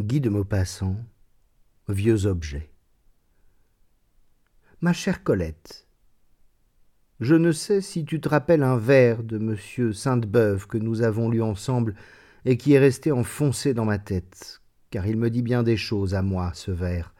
Guy 0.00 0.20
de 0.20 0.28
Maupassant, 0.28 0.96
Vieux 1.88 2.26
objets. 2.26 2.68
Ma 4.80 4.92
chère 4.92 5.22
Colette, 5.22 5.86
je 7.20 7.36
ne 7.36 7.52
sais 7.52 7.80
si 7.80 8.04
tu 8.04 8.20
te 8.20 8.28
rappelles 8.28 8.64
un 8.64 8.76
vers 8.76 9.22
de 9.22 9.38
Monsieur 9.38 9.92
Sainte-Beuve 9.92 10.66
que 10.66 10.78
nous 10.78 11.02
avons 11.02 11.30
lu 11.30 11.42
ensemble 11.42 11.94
et 12.44 12.56
qui 12.56 12.72
est 12.72 12.80
resté 12.80 13.12
enfoncé 13.12 13.72
dans 13.72 13.84
ma 13.84 14.00
tête, 14.00 14.62
car 14.90 15.06
il 15.06 15.16
me 15.16 15.30
dit 15.30 15.42
bien 15.42 15.62
des 15.62 15.76
choses 15.76 16.16
à 16.16 16.22
moi, 16.22 16.50
ce 16.54 16.72
vers, 16.72 17.14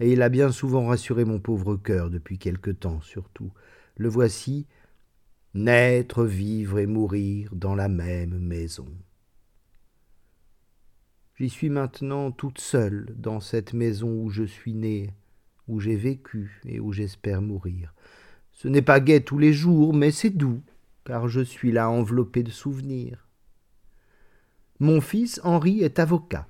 et 0.00 0.10
il 0.10 0.22
a 0.22 0.30
bien 0.30 0.50
souvent 0.50 0.86
rassuré 0.86 1.26
mon 1.26 1.40
pauvre 1.40 1.76
cœur 1.76 2.08
depuis 2.08 2.38
quelque 2.38 2.70
temps 2.70 3.02
surtout. 3.02 3.52
Le 3.98 4.08
voici 4.08 4.66
Naître, 5.52 6.24
vivre 6.24 6.78
et 6.78 6.86
mourir 6.86 7.54
dans 7.54 7.74
la 7.74 7.88
même 7.88 8.38
maison. 8.38 8.88
J'y 11.38 11.48
suis 11.48 11.68
maintenant 11.68 12.32
toute 12.32 12.58
seule 12.58 13.14
dans 13.16 13.38
cette 13.38 13.72
maison 13.72 14.10
où 14.10 14.28
je 14.28 14.42
suis 14.42 14.74
née, 14.74 15.14
où 15.68 15.78
j'ai 15.78 15.94
vécu 15.94 16.60
et 16.64 16.80
où 16.80 16.92
j'espère 16.92 17.42
mourir. 17.42 17.94
Ce 18.50 18.66
n'est 18.66 18.82
pas 18.82 18.98
gai 18.98 19.22
tous 19.22 19.38
les 19.38 19.52
jours, 19.52 19.94
mais 19.94 20.10
c'est 20.10 20.30
doux, 20.30 20.62
car 21.04 21.28
je 21.28 21.40
suis 21.40 21.70
là 21.70 21.90
enveloppé 21.90 22.42
de 22.42 22.50
souvenirs. 22.50 23.24
Mon 24.80 25.00
fils 25.00 25.40
Henri 25.44 25.80
est 25.80 26.00
avocat. 26.00 26.48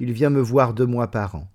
Il 0.00 0.10
vient 0.10 0.30
me 0.30 0.40
voir 0.40 0.74
deux 0.74 0.86
mois 0.86 1.12
par 1.12 1.36
an. 1.36 1.48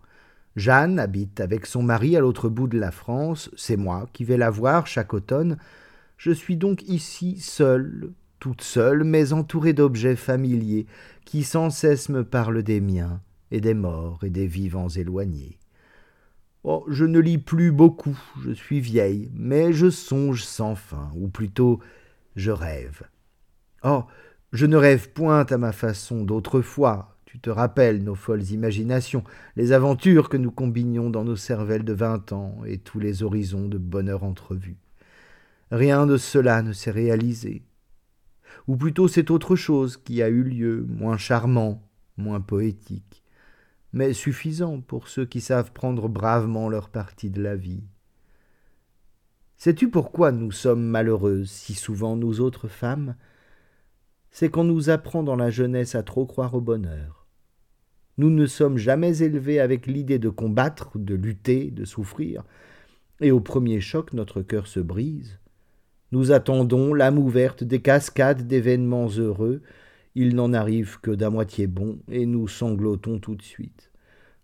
Jeanne 0.56 0.98
habite 0.98 1.42
avec 1.42 1.66
son 1.66 1.84
mari 1.84 2.16
à 2.16 2.22
l'autre 2.22 2.48
bout 2.48 2.68
de 2.68 2.80
la 2.80 2.92
France, 2.92 3.50
c'est 3.58 3.76
moi 3.76 4.08
qui 4.14 4.24
vais 4.24 4.38
la 4.38 4.50
voir 4.50 4.88
chaque 4.88 5.14
automne. 5.14 5.58
Je 6.16 6.32
suis 6.32 6.56
donc 6.56 6.84
ici 6.84 7.38
seule, 7.38 8.14
toute 8.42 8.64
seule, 8.64 9.06
mais 9.06 9.32
entourée 9.32 9.72
d'objets 9.72 10.18
familiers 10.18 10.88
qui 11.26 11.44
sans 11.44 11.70
cesse 11.70 12.10
me 12.10 12.26
parlent 12.26 12.64
des 12.64 12.82
miens, 12.82 13.22
et 13.52 13.62
des 13.62 13.76
morts 13.76 14.24
et 14.24 14.32
des 14.32 14.48
vivants 14.48 14.90
éloignés. 14.90 15.60
Oh, 16.64 16.84
je 16.90 17.06
ne 17.06 17.20
lis 17.20 17.38
plus 17.38 17.72
beaucoup, 17.72 18.20
je 18.44 18.52
suis 18.52 18.80
vieille, 18.80 19.32
mais 19.34 19.74
je 19.74 19.90
songe 19.90 20.44
sans 20.44 20.76
fin, 20.76 21.12
ou 21.16 21.28
plutôt 21.28 21.80
je 22.36 22.52
rêve. 22.52 23.04
Oh, 23.84 24.06
je 24.52 24.66
ne 24.66 24.76
rêve 24.76 25.12
point 25.12 25.46
à 25.46 25.58
ma 25.58 25.72
façon 25.72 26.24
d'autrefois. 26.24 27.16
Tu 27.26 27.40
te 27.40 27.50
rappelles 27.50 28.04
nos 28.04 28.16
folles 28.16 28.50
imaginations, 28.52 29.24
les 29.56 29.72
aventures 29.72 30.30
que 30.30 30.38
nous 30.38 30.52
combinions 30.52 31.12
dans 31.12 31.24
nos 31.24 31.36
cervelles 31.36 31.86
de 31.86 31.94
vingt 31.94 32.34
ans 32.34 32.58
et 32.66 32.80
tous 32.80 33.00
les 33.00 33.22
horizons 33.22 33.68
de 33.68 33.78
bonheur 33.78 34.24
entrevus. 34.24 34.78
Rien 35.70 36.08
de 36.08 36.18
cela 36.18 36.64
ne 36.64 36.74
s'est 36.74 36.92
réalisé 36.92 37.62
ou 38.68 38.76
plutôt 38.78 39.08
c'est 39.08 39.32
autre 39.32 39.56
chose 39.56 39.98
qui 39.98 40.22
a 40.22 40.30
eu 40.30 40.44
lieu, 40.44 40.86
moins 40.88 41.18
charmant, 41.18 41.82
moins 42.18 42.42
poétique, 42.42 43.24
mais 43.94 44.14
suffisant 44.14 44.82
pour 44.82 45.08
ceux 45.08 45.26
qui 45.26 45.42
savent 45.42 45.72
prendre 45.72 46.08
bravement 46.08 46.70
leur 46.70 46.90
partie 46.90 47.30
de 47.30 47.42
la 47.42 47.56
vie. 47.56 47.84
Sais-tu 49.58 49.90
pourquoi 49.90 50.32
nous 50.32 50.52
sommes 50.52 50.84
malheureuses 50.84 51.52
si 51.52 51.76
souvent, 51.76 52.16
nous 52.16 52.42
autres 52.42 52.68
femmes? 52.68 53.16
C'est 54.32 54.50
qu'on 54.50 54.64
nous 54.64 54.90
apprend 54.90 55.24
dans 55.24 55.36
la 55.36 55.50
jeunesse 55.50 55.94
à 55.94 56.04
trop 56.04 56.26
croire 56.26 56.56
au 56.56 56.62
bonheur. 56.62 57.28
Nous 58.18 58.30
ne 58.30 58.46
sommes 58.46 58.78
jamais 58.78 59.22
élevés 59.22 59.60
avec 59.60 59.88
l'idée 59.88 60.20
de 60.20 60.30
combattre, 60.30 60.98
de 60.98 61.16
lutter, 61.16 61.70
de 61.70 61.86
souffrir, 61.86 62.44
et 63.20 63.32
au 63.32 63.40
premier 63.40 63.82
choc 63.82 64.14
notre 64.14 64.42
cœur 64.42 64.68
se 64.68 64.80
brise. 64.80 65.41
Nous 66.12 66.32
attendons 66.32 66.94
l'âme 66.94 67.18
ouverte 67.18 67.64
des 67.64 67.82
cascades 67.82 68.46
d'événements 68.46 69.08
heureux. 69.08 69.62
Il 70.14 70.36
n'en 70.36 70.52
arrive 70.52 71.00
que 71.00 71.12
d'à 71.12 71.30
moitié 71.30 71.68
bon, 71.68 72.00
et 72.10 72.26
nous 72.26 72.50
sanglotons 72.50 73.20
tout 73.20 73.36
de 73.36 73.42
suite. 73.42 73.92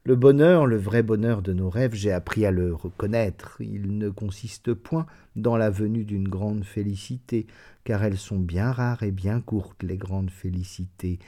Le 0.05 0.15
bonheur, 0.15 0.65
le 0.65 0.77
vrai 0.77 1.03
bonheur 1.03 1.41
de 1.41 1.51
nos 1.51 1.69
rêves, 1.69 1.93
j'ai 1.93 2.13
appris 2.13 2.45
à 2.45 2.51
le 2.51 2.73
reconnaître. 2.73 3.57
Il 3.59 3.97
ne 3.97 4.09
consiste 4.09 4.73
point 4.73 5.05
dans 5.35 5.57
la 5.57 5.69
venue 5.69 6.05
d'une 6.05 6.29
grande 6.29 6.63
félicité, 6.63 7.45
car 7.83 8.01
elles 8.05 8.17
sont 8.17 8.39
bien 8.39 8.71
rares 8.71 9.03
et 9.03 9.11
bien 9.11 9.41
courtes, 9.41 9.83
les 9.83 9.97
grandes 9.97 10.31
félicités. 10.31 11.19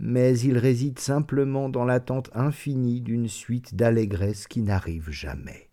Mais 0.00 0.36
il 0.40 0.58
réside 0.58 0.98
simplement 0.98 1.68
dans 1.68 1.84
l'attente 1.84 2.30
infinie 2.34 3.00
d'une 3.00 3.28
suite 3.28 3.76
d'allégresse 3.76 4.48
qui 4.48 4.62
n'arrive 4.62 5.10
jamais. 5.10 5.70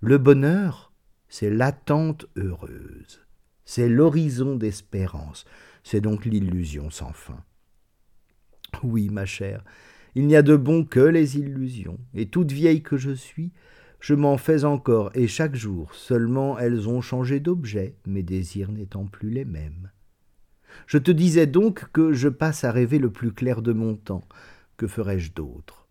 Le 0.00 0.18
bonheur, 0.18 0.87
c'est 1.28 1.50
l'attente 1.50 2.26
heureuse, 2.36 3.24
c'est 3.64 3.88
l'horizon 3.88 4.56
d'espérance, 4.56 5.44
c'est 5.82 6.00
donc 6.00 6.24
l'illusion 6.24 6.90
sans 6.90 7.12
fin. 7.12 7.44
Oui, 8.82 9.08
ma 9.08 9.26
chère, 9.26 9.64
il 10.14 10.26
n'y 10.26 10.36
a 10.36 10.42
de 10.42 10.56
bon 10.56 10.84
que 10.84 11.00
les 11.00 11.38
illusions, 11.38 11.98
et 12.14 12.26
toute 12.26 12.52
vieille 12.52 12.82
que 12.82 12.96
je 12.96 13.12
suis, 13.12 13.52
je 14.00 14.14
m'en 14.14 14.36
fais 14.36 14.64
encore, 14.64 15.10
et 15.14 15.26
chaque 15.26 15.56
jour, 15.56 15.94
seulement 15.94 16.58
elles 16.58 16.88
ont 16.88 17.00
changé 17.00 17.40
d'objet, 17.40 17.96
mes 18.06 18.22
désirs 18.22 18.70
n'étant 18.70 19.06
plus 19.06 19.30
les 19.30 19.44
mêmes. 19.44 19.90
Je 20.86 20.98
te 20.98 21.10
disais 21.10 21.46
donc 21.46 21.90
que 21.92 22.12
je 22.12 22.28
passe 22.28 22.64
à 22.64 22.72
rêver 22.72 22.98
le 22.98 23.10
plus 23.10 23.32
clair 23.32 23.62
de 23.62 23.72
mon 23.72 23.96
temps. 23.96 24.26
Que 24.76 24.86
ferais-je 24.86 25.32
d'autre? 25.32 25.88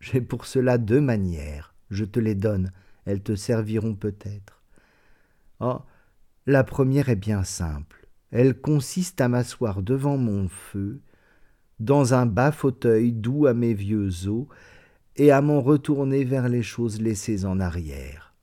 J'ai 0.00 0.20
pour 0.20 0.46
cela 0.46 0.78
deux 0.78 1.00
manières, 1.00 1.74
je 1.90 2.04
te 2.04 2.18
les 2.18 2.34
donne, 2.34 2.72
elles 3.04 3.22
te 3.22 3.36
serviront 3.36 3.94
peut-être. 3.94 4.63
Oh, 5.60 5.80
la 6.46 6.64
première 6.64 7.08
est 7.08 7.16
bien 7.16 7.44
simple. 7.44 8.06
Elle 8.30 8.60
consiste 8.60 9.20
à 9.20 9.28
m'asseoir 9.28 9.82
devant 9.82 10.16
mon 10.16 10.48
feu, 10.48 11.00
dans 11.80 12.14
un 12.14 12.26
bas 12.26 12.52
fauteuil 12.52 13.12
doux 13.12 13.46
à 13.46 13.54
mes 13.54 13.74
vieux 13.74 14.28
os, 14.28 14.46
et 15.16 15.30
à 15.30 15.40
m'en 15.40 15.60
retourner 15.60 16.24
vers 16.24 16.48
les 16.48 16.62
choses 16.62 17.00
laissées 17.00 17.44
en 17.44 17.60
arrière. 17.60 18.34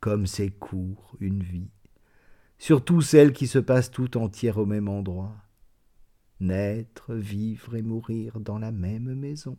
Comme 0.00 0.26
c'est 0.26 0.50
court, 0.50 1.16
une 1.18 1.42
vie, 1.42 1.70
surtout 2.58 3.02
celle 3.02 3.32
qui 3.32 3.46
se 3.46 3.58
passe 3.58 3.90
tout 3.90 4.16
entière 4.16 4.58
au 4.58 4.66
même 4.66 4.88
endroit. 4.88 5.34
Naître, 6.40 7.14
vivre 7.14 7.74
et 7.74 7.82
mourir 7.82 8.38
dans 8.38 8.58
la 8.58 8.70
même 8.70 9.12
maison. 9.14 9.56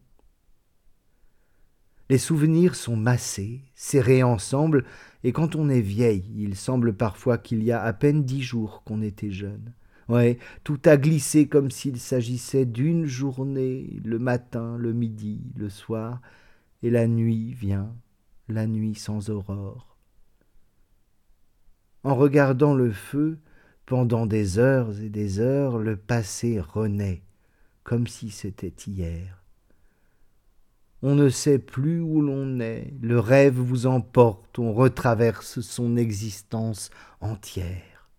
Les 2.09 2.18
souvenirs 2.18 2.74
sont 2.74 2.96
massés, 2.96 3.62
serrés 3.75 4.24
ensemble, 4.24 4.84
et 5.24 5.31
quand 5.31 5.56
on 5.56 5.70
est 5.70 5.81
vieille, 5.81 6.25
il 6.36 6.56
semble 6.56 6.94
parfois 6.94 7.38
qu'il 7.38 7.64
y 7.64 7.72
a 7.72 7.84
à 7.84 7.94
peine 7.94 8.24
dix 8.24 8.42
jours 8.42 8.81
qu'on 8.84 9.03
était 9.03 9.30
jeune. 9.30 9.74
Ouais, 10.08 10.40
tout 10.64 10.80
a 10.86 10.97
glissé 10.97 11.47
comme 11.47 11.70
s'il 11.70 12.00
s'agissait 12.00 12.66
d'une 12.66 13.06
journée, 13.06 14.00
le 14.03 14.18
matin, 14.18 14.75
le 14.75 14.92
midi, 14.92 15.53
le 15.56 15.70
soir, 15.70 16.20
et 16.81 16.90
la 16.90 17.08
nuit 17.08 17.53
vient, 17.53 17.96
la 18.47 18.66
nuit 18.66 18.96
sans 18.96 19.30
aurore. 19.30 19.96
En 22.03 22.16
regardant 22.16 22.74
le 22.74 22.91
feu, 22.91 23.38
pendant 23.86 24.26
des 24.26 24.58
heures 24.58 25.00
et 25.00 25.09
des 25.09 25.40
heures, 25.40 25.78
le 25.78 25.96
passé 25.96 26.59
renaît, 26.59 27.22
comme 27.84 28.08
si 28.08 28.31
c'était 28.31 28.74
hier. 28.88 29.39
On 31.02 31.16
ne 31.16 31.30
sait 31.30 31.60
plus 31.60 32.02
où 32.02 32.22
l'on 32.22 32.60
est, 32.60 32.94
le 33.02 33.20
rêve 33.20 33.56
vous 33.56 33.88
emporte, 33.88 34.60
on 34.60 34.74
retraverse 34.74 35.62
son 35.62 35.96
existence 35.96 36.90
entière. 37.22 38.10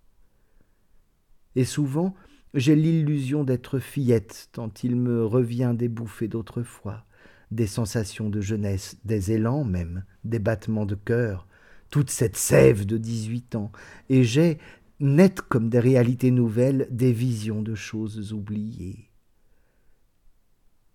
Et 1.57 1.67
souvent, 1.67 2.15
j'ai 2.55 2.75
l'illusion 2.75 3.45
d'être 3.45 3.79
fillette, 3.79 4.49
tant 4.53 4.73
il 4.83 4.97
me 4.97 5.27
revient 5.27 5.75
des 5.77 5.89
bouffées 5.89 6.29
d'autrefois, 6.29 7.05
des 7.51 7.67
sensations 7.67 8.31
de 8.31 8.41
jeunesse, 8.41 8.97
des 9.05 9.33
élans 9.33 9.65
même, 9.65 10.05
des 10.25 10.39
battements 10.39 10.87
de 10.87 10.95
cœur, 10.95 11.47
toute 11.91 12.11
cette 12.11 12.37
sève 12.37 12.87
de 12.87 12.97
dix-huit 12.97 13.57
ans, 13.57 13.73
et 14.09 14.25
j'ai, 14.25 14.59
nettes 15.01 15.43
comme 15.43 15.69
des 15.69 15.81
réalités 15.81 16.31
nouvelles, 16.31 16.89
des 16.91 17.13
visions 17.13 17.63
de 17.63 17.75
choses 17.75 18.33
oubliées. 18.33 19.11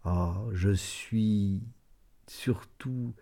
Oh, 0.06 0.50
je 0.54 0.71
suis 0.71 1.63
surtout 2.27 3.13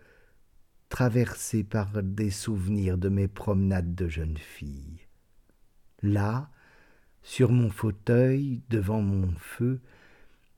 traversé 0.88 1.64
par 1.64 2.02
des 2.02 2.30
souvenirs 2.30 2.98
de 2.98 3.08
mes 3.08 3.28
promenades 3.28 3.94
de 3.94 4.08
jeune 4.08 4.38
fille. 4.38 5.06
Là, 6.02 6.50
sur 7.22 7.50
mon 7.50 7.70
fauteuil, 7.70 8.60
devant 8.68 9.00
mon 9.00 9.32
feu, 9.38 9.80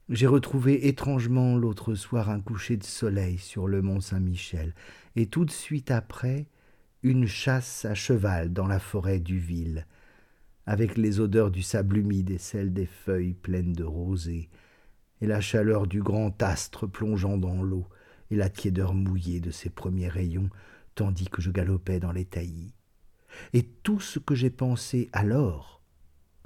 j'ai 0.09 0.27
retrouvé 0.27 0.89
étrangement 0.89 1.57
l'autre 1.57 1.95
soir 1.95 2.31
un 2.31 2.41
coucher 2.41 2.77
de 2.77 2.85
soleil 2.85 3.39
sur 3.39 3.67
le 3.67 3.83
mont 3.83 4.01
Saint-Michel, 4.01 4.75
et 5.15 5.27
tout 5.27 5.45
de 5.45 5.51
suite 5.51 5.91
après, 5.91 6.49
une 7.03 7.27
chasse 7.27 7.85
à 7.85 7.95
cheval 7.95 8.53
dans 8.53 8.67
la 8.67 8.79
forêt 8.79 9.21
du 9.21 9.39
Ville, 9.39 9.87
avec 10.67 10.97
les 10.97 11.21
odeurs 11.21 11.51
du 11.51 11.63
sable 11.63 11.99
humide 11.99 12.31
et 12.31 12.39
celles 12.39 12.73
des 12.73 12.87
feuilles 12.87 13.35
pleines 13.35 13.73
de 13.73 13.85
rosée, 13.85 14.49
et 15.21 15.27
la 15.27 15.41
chaleur 15.41 15.87
du 15.87 16.03
grand 16.03 16.43
astre 16.43 16.87
plongeant 16.87 17.39
dans 17.39 17.63
l'eau, 17.63 17.89
et 18.31 18.37
la 18.37 18.49
tiédeur 18.49 18.95
mouillée 18.95 19.41
de 19.41 19.51
ses 19.51 19.71
premiers 19.71 20.09
rayons, 20.09 20.51
tandis 20.95 21.27
que 21.27 21.43
je 21.43 21.51
galopais 21.51 22.01
dans 22.01 22.13
les 22.13 22.25
taillis. 22.25 22.75
Et 23.53 23.63
tout 23.63 24.01
ce 24.01 24.19
que 24.19 24.35
j'ai 24.35 24.51
pensé 24.51 25.09
alors, 25.13 25.83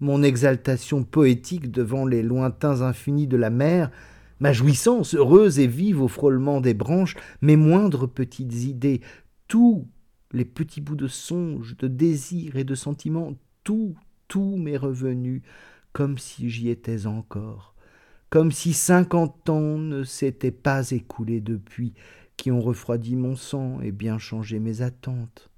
mon 0.01 0.23
exaltation 0.23 1.05
poétique 1.05 1.71
devant 1.71 2.07
les 2.07 2.23
lointains 2.23 2.81
infinis 2.83 3.27
de 3.27 3.37
la 3.37 3.51
mer, 3.51 3.91
ma 4.41 4.53
jouissance 4.53 5.15
heureuse 5.15 5.59
et 5.59 5.67
vive 5.67 6.01
au 6.01 6.09
frôlement 6.09 6.61
des 6.61 6.75
branches, 6.75 7.17
mes 7.43 7.57
moindres 7.57 8.09
petites 8.09 8.65
idées, 8.65 9.01
tous 9.47 9.87
les 10.33 10.45
petits 10.45 10.81
bouts 10.81 10.97
de 10.97 11.09
songe, 11.09 11.77
de 11.77 11.89
désir 11.89 12.57
et 12.57 12.65
de 12.65 12.75
sentiment, 12.75 13.35
tout, 13.65 13.95
tout 14.29 14.57
m'est 14.57 14.77
revenu, 14.77 15.43
comme 15.93 16.19
si 16.19 16.49
j'y 16.49 16.71
étais 16.71 17.07
encore, 17.07 17.75
comme 18.31 18.53
si 18.53 18.73
cinquante 18.73 19.51
ans 19.51 19.77
ne 19.77 20.05
s'étaient 20.05 20.53
pas 20.53 20.93
écoulés 20.93 21.41
depuis, 21.41 21.95
qui 22.37 22.51
ont 22.51 22.61
refroidi 22.61 23.17
mon 23.17 23.37
sang 23.37 23.81
et 23.81 23.93
bien 23.93 24.19
changé 24.19 24.61
mes 24.61 24.83
attentes. 24.83 25.51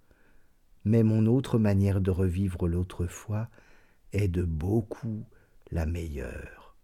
Mais 0.84 1.04
mon 1.04 1.26
autre 1.26 1.58
manière 1.58 2.00
de 2.00 2.10
revivre 2.10 2.66
l'autrefois 2.66 3.48
est 4.12 4.26
de 4.26 4.42
beaucoup 4.42 5.24
la 5.70 5.86
meilleure. 5.86 6.76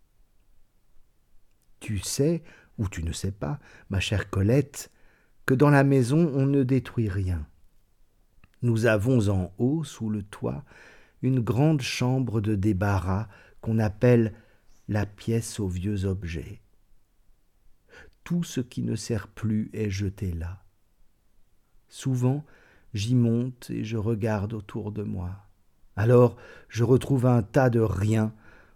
Tu 1.81 1.99
sais, 1.99 2.45
ou 2.77 2.89
tu 2.89 3.03
ne 3.03 3.13
sais 3.13 3.33
pas, 3.33 3.59
ma 3.91 3.99
chère 3.99 4.31
Colette, 4.31 4.91
que 5.47 5.55
dans 5.55 5.71
la 5.71 5.85
maison 5.85 6.31
on 6.35 6.47
ne 6.47 6.63
détruit 6.63 7.09
rien. 7.09 7.47
Nous 8.63 8.87
avons 8.87 9.29
en 9.31 9.53
haut, 9.59 9.85
sous 9.85 10.11
le 10.11 10.23
toit, 10.23 10.65
une 11.23 11.41
grande 11.41 11.81
chambre 11.81 12.41
de 12.41 12.55
débarras 12.55 13.29
qu'on 13.61 13.79
appelle 13.79 14.35
la 14.89 15.07
pièce 15.07 15.61
aux 15.61 15.69
vieux 15.69 16.05
objets. 16.07 16.61
Tout 18.25 18.43
ce 18.43 18.61
qui 18.61 18.83
ne 18.83 18.97
sert 18.97 19.29
plus 19.29 19.71
est 19.73 19.91
jeté 19.91 20.33
là. 20.33 20.65
Souvent, 21.89 22.45
j'y 22.95 23.15
monte 23.15 23.71
et 23.71 23.85
je 23.85 23.97
regarde 23.97 24.53
autour 24.53 24.93
de 24.93 25.03
moi. 25.03 25.49
Alors, 25.97 26.37
je 26.69 26.85
retrouve 26.85 27.27
un 27.27 27.43
tas 27.43 27.71
de 27.71 27.81
rien 27.81 28.33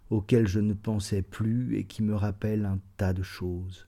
auxquels 0.09 0.47
je 0.47 0.59
ne 0.59 0.73
pensais 0.73 1.21
plus 1.21 1.77
et 1.77 1.85
qui 1.85 2.03
me 2.03 2.15
rappellent 2.15 2.65
un 2.65 2.79
tas 2.97 3.13
de 3.13 3.23
choses. 3.23 3.87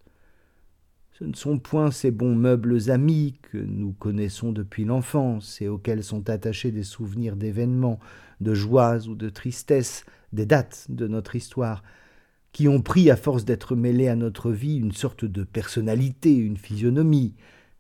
Ce 1.12 1.24
ne 1.24 1.34
sont 1.34 1.60
point 1.60 1.92
ces 1.92 2.12
bons 2.12 2.36
meubles 2.36 2.90
amis 2.90 3.40
que 3.42 3.58
nous 3.58 3.94
connaissons 3.94 4.52
depuis 4.52 4.84
l'enfance 4.84 5.62
et 5.62 5.68
auxquels 5.68 6.04
sont 6.04 6.30
attachés 6.30 6.72
des 6.72 6.84
souvenirs 6.84 7.38
d'événements, 7.38 8.00
de 8.42 8.54
joies 8.54 9.08
ou 9.08 9.16
de 9.16 9.30
tristesses, 9.30 10.06
des 10.34 10.46
dates 10.46 10.88
de 10.90 11.08
notre 11.08 11.36
histoire, 11.36 11.84
qui 12.56 12.70
ont 12.70 12.82
pris, 12.82 13.10
à 13.10 13.18
force 13.18 13.44
d'être 13.44 13.76
mêlés 13.76 14.08
à 14.08 14.16
notre 14.16 14.50
vie, 14.50 14.78
une 14.78 14.94
sorte 14.94 15.26
de 15.26 15.44
personnalité, 15.44 16.34
une 16.34 16.56
physionomie, 16.56 17.34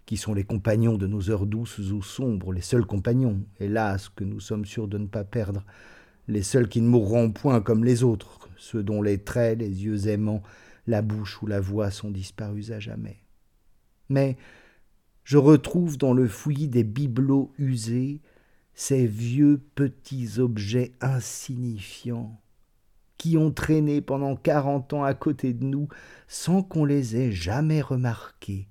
qui 0.06 0.18
sont 0.18 0.33
les 0.33 0.44
compagnons 0.44 0.98
de 0.98 1.07
nos 1.07 1.30
heures 1.30 1.45
douces 1.45 1.80
ou 1.80 2.01
sombres, 2.01 2.51
les 2.51 2.60
seuls 2.60 2.86
compagnons, 2.86 3.39
hélas, 3.62 4.10
que 4.10 4.25
nous 4.25 4.42
sommes 4.42 4.66
sûrs 4.66 4.89
de 4.89 4.98
ne 4.98 5.07
pas 5.07 5.24
perdre, 5.24 5.63
les 6.27 6.44
seuls 6.44 6.68
qui 6.68 6.81
ne 6.81 6.89
mourront 6.89 7.31
point 7.31 7.62
comme 7.62 7.86
les 7.86 8.04
autres, 8.04 8.50
ceux 8.57 8.83
dont 8.83 9.01
les 9.01 9.18
traits, 9.18 9.60
les 9.60 9.86
yeux 9.86 10.10
aimants, 10.10 10.44
la 10.88 11.01
bouche 11.01 11.42
ou 11.42 11.48
la 11.48 11.62
voix 11.62 11.89
sont 11.89 12.12
disparus 12.12 12.72
à 12.72 12.81
jamais. 12.81 13.19
Mais 14.10 14.36
je 15.24 15.38
retrouve 15.38 15.98
dans 15.98 16.12
le 16.12 16.27
fouillis 16.27 16.68
des 16.68 16.83
bibelots 16.83 17.54
usés 17.57 18.19
ces 18.74 19.07
vieux 19.07 19.62
petits 19.74 20.38
objets 20.38 20.92
insignifiants 21.00 22.42
qui 23.25 23.39
ont 23.39 23.50
traîné 23.50 24.01
pendant 24.01 24.36
quarante 24.36 24.94
ans 24.94 25.04
à 25.04 25.16
côté 25.16 25.51
de 25.51 25.66
nous 25.66 25.88
sans 26.27 26.62
qu'on 26.62 26.86
les 26.86 27.18
ait 27.18 27.31
jamais 27.31 27.81
remarqués, 27.81 28.68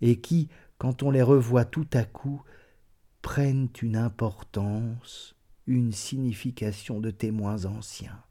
et 0.00 0.20
qui, 0.20 0.48
quand 0.78 1.02
on 1.02 1.10
les 1.10 1.22
revoit 1.22 1.64
tout 1.64 1.88
à 1.92 2.04
coup, 2.04 2.40
prennent 3.20 3.68
une 3.82 3.96
importance, 3.96 5.34
une 5.66 5.90
signification 5.90 7.00
de 7.00 7.10
témoins 7.10 7.64
anciens. 7.64 8.22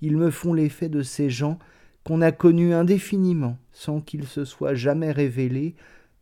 Ils 0.00 0.16
me 0.16 0.30
font 0.30 0.54
l'effet 0.54 0.88
de 0.88 1.02
ces 1.02 1.28
gens 1.28 1.58
qu'on 2.02 2.22
a 2.22 2.32
connus 2.32 2.72
indéfiniment, 2.72 3.58
sans 3.72 4.00
qu'ils 4.00 4.26
se 4.26 4.46
soient 4.46 4.74
jamais 4.74 5.12
révélés, 5.12 5.74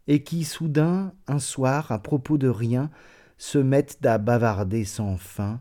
et 0.09 0.25
qui 0.25 0.43
soudain, 0.43 1.13
un 1.29 1.39
soir, 1.39 1.93
à 1.93 2.03
propos 2.03 2.37
de 2.37 2.49
rien, 2.49 2.91
se 3.39 3.59
mettent 3.59 4.05
à 4.05 4.19
bavarder 4.19 4.85
sans 4.85 5.17
fin, 5.17 5.61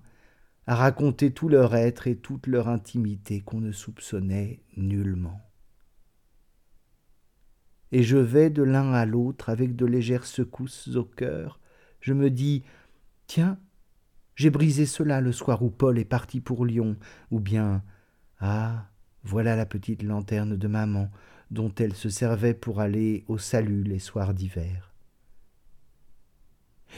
à 0.70 0.76
raconter 0.76 1.32
tout 1.32 1.50
leur 1.50 1.76
être 1.76 2.06
et 2.06 2.16
toute 2.16 2.46
leur 2.46 2.68
intimité 2.68 3.42
qu'on 3.42 3.60
ne 3.60 3.72
soupçonnait 3.72 4.60
nullement. 4.78 5.42
Et 7.92 8.04
je 8.04 8.18
vais 8.18 8.52
de 8.52 8.62
l'un 8.62 8.94
à 8.94 9.08
l'autre 9.08 9.50
avec 9.50 9.76
de 9.76 9.88
légères 9.88 10.28
secousses 10.28 10.96
au 10.96 11.06
cœur. 11.06 11.60
Je 12.02 12.14
me 12.14 12.30
dis 12.30 12.64
Tiens, 13.26 13.58
j'ai 14.36 14.52
brisé 14.52 14.86
cela 14.86 15.22
le 15.22 15.32
soir 15.32 15.64
où 15.64 15.72
Paul 15.72 15.98
est 15.98 16.06
parti 16.06 16.40
pour 16.40 16.68
Lyon, 16.68 16.98
ou 17.32 17.40
bien 17.40 17.82
Ah, 18.40 18.92
voilà 19.24 19.56
la 19.56 19.66
petite 19.66 20.04
lanterne 20.04 20.56
de 20.56 20.68
maman, 20.68 21.10
dont 21.50 21.74
elle 21.80 21.96
se 21.96 22.10
servait 22.10 22.54
pour 22.54 22.80
aller 22.80 23.24
au 23.28 23.40
salut 23.40 23.82
les 23.82 23.98
soirs 23.98 24.36
d'hiver. 24.36 24.94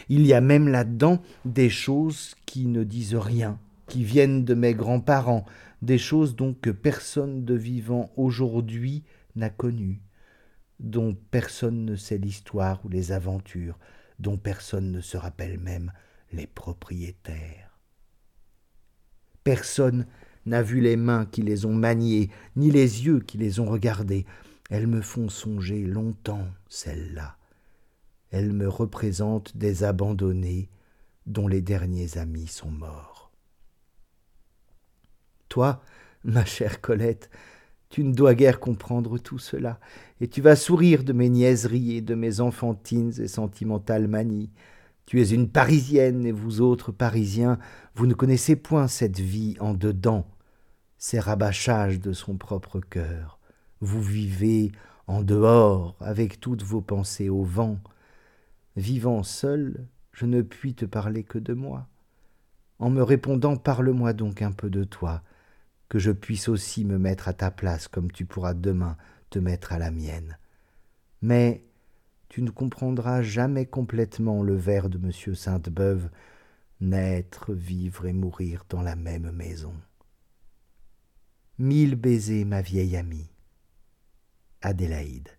Il 0.10 0.26
y 0.26 0.34
a 0.34 0.42
même 0.42 0.68
là-dedans 0.68 1.22
des 1.46 1.70
choses 1.70 2.36
qui 2.46 2.68
ne 2.68 2.84
disent 2.84 3.16
rien, 3.16 3.60
qui 3.88 4.04
viennent 4.04 4.46
de 4.46 4.54
mes 4.54 4.74
grands-parents, 4.74 5.46
des 5.82 5.98
choses 5.98 6.36
donc 6.36 6.62
que 6.62 6.70
personne 6.70 7.44
de 7.46 7.56
vivant 7.56 8.12
aujourd'hui 8.16 9.04
n'a 9.36 9.50
connues, 9.50 10.02
dont 10.80 11.16
personne 11.32 11.86
ne 11.86 11.96
sait 11.96 12.18
l'histoire 12.18 12.80
ou 12.86 12.90
les 12.90 13.12
aventures, 13.12 13.78
dont 14.20 14.38
personne 14.38 14.92
ne 14.92 15.02
se 15.02 15.18
rappelle 15.18 15.60
même 15.60 15.92
les 16.32 16.48
propriétaires. 16.48 17.78
Personne 19.44 20.06
n'a 20.46 20.62
vu 20.62 20.82
les 20.82 20.96
mains 20.96 21.26
qui 21.26 21.42
les 21.42 21.66
ont 21.66 21.74
maniées, 21.74 22.30
ni 22.56 22.72
les 22.72 23.06
yeux 23.06 23.20
qui 23.20 23.38
les 23.38 23.60
ont 23.60 23.66
regardées. 23.66 24.26
Elles 24.70 24.88
me 24.88 25.02
font 25.02 25.30
songer 25.30 25.84
longtemps, 25.84 26.48
celles-là. 26.70 27.38
Elles 28.32 28.54
me 28.54 28.68
représentent 28.68 29.56
des 29.56 29.84
abandonnés 29.84 30.70
dont 31.28 31.48
les 31.48 31.62
derniers 31.62 32.18
amis 32.18 32.48
sont 32.48 32.72
morts. 32.72 33.32
Toi, 35.50 35.84
ma 36.24 36.46
chère 36.46 36.82
Colette, 36.82 37.30
tu 37.90 38.06
ne 38.06 38.14
dois 38.14 38.36
guère 38.36 38.62
comprendre 38.62 39.18
tout 39.18 39.38
cela, 39.38 39.80
et 40.22 40.30
tu 40.30 40.42
vas 40.42 40.56
sourire 40.56 41.04
de 41.04 41.12
mes 41.12 41.30
niaiseries 41.30 41.98
et 41.98 42.02
de 42.02 42.16
mes 42.16 42.40
enfantines 42.40 43.12
et 43.20 43.28
sentimentales 43.28 44.08
manies. 44.08 44.50
Tu 45.06 45.22
es 45.22 45.32
une 45.32 45.50
Parisienne, 45.50 46.26
et 46.26 46.32
vous 46.32 46.62
autres 46.62 46.94
Parisiens, 46.94 47.60
vous 47.96 48.08
ne 48.08 48.14
connaissez 48.14 48.56
point 48.56 48.88
cette 48.88 49.20
vie 49.20 49.58
en 49.60 49.74
dedans, 49.74 50.26
ces 50.98 51.20
rabâchages 51.20 52.00
de 52.00 52.14
son 52.14 52.38
propre 52.38 52.80
cœur. 52.80 53.40
Vous 53.82 54.02
vivez 54.02 54.72
en 55.08 55.22
dehors, 55.22 55.98
avec 56.00 56.40
toutes 56.40 56.64
vos 56.64 56.82
pensées 56.82 57.28
au 57.28 57.44
vent. 57.44 57.78
Vivant 58.76 59.24
seul, 59.24 59.88
je 60.14 60.26
ne 60.26 60.42
puis 60.42 60.76
te 60.76 60.86
parler 60.86 61.24
que 61.24 61.40
de 61.40 61.54
moi. 61.54 61.88
En 62.80 62.90
me 62.90 63.04
répondant, 63.04 63.58
parle-moi 63.58 64.14
donc 64.14 64.42
un 64.42 64.52
peu 64.52 64.70
de 64.70 64.84
toi, 64.84 65.24
que 65.90 66.00
je 66.00 66.12
puisse 66.12 66.48
aussi 66.48 66.86
me 66.86 66.98
mettre 66.98 67.28
à 67.28 67.34
ta 67.34 67.52
place 67.52 67.88
comme 67.88 68.12
tu 68.12 68.26
pourras 68.26 68.54
demain 68.54 68.98
te 69.30 69.40
mettre 69.40 69.74
à 69.74 69.80
la 69.80 69.92
mienne. 69.92 70.38
Mais 71.22 71.64
tu 72.30 72.42
ne 72.42 72.50
comprendras 72.50 73.22
jamais 73.22 73.66
complètement 73.66 74.42
le 74.42 74.56
vers 74.56 74.90
de 74.90 74.98
M. 74.98 75.36
Sainte-Beuve 75.36 76.10
naître, 76.80 77.54
vivre 77.54 78.06
et 78.06 78.14
mourir 78.14 78.64
dans 78.70 78.82
la 78.82 78.96
même 78.96 79.32
maison. 79.32 79.74
Mille 81.60 81.96
baisers, 81.96 82.46
ma 82.46 82.62
vieille 82.62 82.98
amie. 82.98 83.30
Adélaïde. 84.62 85.30